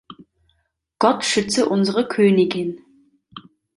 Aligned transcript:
Gott 0.97 1.23
schütze 1.23 1.69
unsere 1.69 2.07
Königin! 2.07 2.81